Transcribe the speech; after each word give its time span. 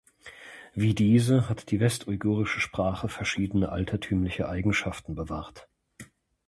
Wie 0.73 0.95
diese 0.95 1.47
hat 1.47 1.69
die 1.69 1.79
west-yugurische 1.79 2.59
Sprache 2.59 3.07
verschiedene 3.07 3.69
altertümliche 3.69 4.49
Eigenschaften 4.49 5.13
bewahrt. 5.13 5.69